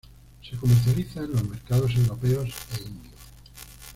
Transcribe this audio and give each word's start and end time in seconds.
Se 0.41 0.57
comercializa 0.57 1.19
en 1.19 1.31
los 1.33 1.47
mercados 1.47 1.93
europeos 1.93 2.49
e 2.75 2.81
indio. 2.87 3.11